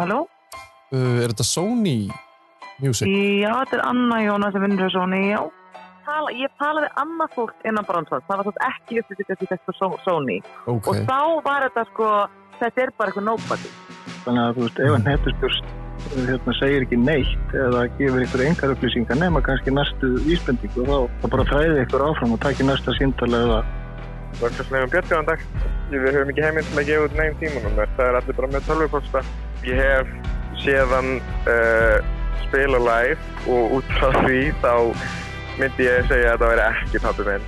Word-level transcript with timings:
Halló? 0.00 0.22
Uh, 0.92 1.22
er 1.22 1.32
þetta 1.32 1.46
Sony 1.46 1.96
Music? 2.82 3.08
Já, 3.08 3.50
þetta 3.62 3.78
er 3.78 3.82
Anna 3.88 4.20
Jóna 4.24 4.52
sem 4.52 4.64
vinnur 4.64 4.86
hjá 4.86 4.94
Sony, 4.94 5.20
já. 5.32 5.42
Tala, 6.02 6.32
ég 6.34 6.50
talaði 6.58 6.88
annað 6.98 7.34
fólk 7.36 7.68
innan 7.68 7.86
Bronsons, 7.86 8.24
það 8.26 8.40
var 8.40 8.48
svo 8.48 8.54
ekki 8.68 9.02
upplýsingast 9.02 9.44
í 9.44 9.50
þetta 9.52 9.74
Sony. 10.06 10.38
Ok, 10.66 10.88
Og 10.90 11.04
þá 11.06 11.20
var 11.46 11.68
þetta 11.68 11.84
sko, 11.92 12.08
þetta 12.58 12.82
er 12.86 12.92
bara 12.98 13.12
eitthvað 13.12 13.28
nobody. 13.28 13.70
Þannig 14.24 14.42
að 14.42 14.56
þú 14.56 14.66
veist, 14.66 14.80
ef 14.82 14.96
hann 14.96 15.06
hetturspjórst 15.12 15.70
hérna, 16.16 16.54
segir 16.58 16.84
ekki 16.86 16.98
neitt 16.98 17.54
eða 17.54 17.84
gefur 18.00 18.24
ykkur 18.24 18.42
engar 18.48 18.72
upplýsingar 18.74 19.20
nema 19.20 19.42
kannski 19.44 19.70
næstu 19.74 20.10
vísbendingu 20.24 20.88
þá, 20.88 20.96
þá 21.22 21.26
bara 21.36 21.46
þræði 21.52 21.84
ykkur 21.84 22.04
áfram 22.08 22.34
og 22.34 22.42
taki 22.42 22.66
næsta 22.66 22.96
síndala 22.98 23.44
eða 23.46 23.62
Vörgarslegum 24.40 24.90
Björn, 24.90 25.26
dag. 25.28 25.42
Við 25.92 26.06
höfum 26.08 26.30
ekki 26.32 26.44
heimild 26.46 26.68
til 26.70 26.80
að 26.80 26.86
gefa 26.88 27.08
út 27.08 27.16
neginn 27.18 27.40
tímunum. 27.42 27.74
Það 27.98 28.06
er 28.06 28.16
allir 28.18 28.38
bara 28.38 28.48
með 28.54 28.68
tölvuposta. 28.70 29.20
Ég 29.62 29.78
hef 29.78 30.08
séðan 30.58 31.20
uh, 31.46 31.98
spila 32.42 32.80
live 32.82 33.18
og 33.46 33.78
út 33.78 33.92
frá 33.98 34.10
því 34.24 34.40
þá 34.62 34.72
myndi 35.60 35.86
ég 35.86 36.08
segja 36.10 36.32
að 36.34 36.42
það 36.42 36.50
væri 36.52 36.64
ekki 36.66 37.02
pabbi 37.04 37.26
minn. 37.28 37.44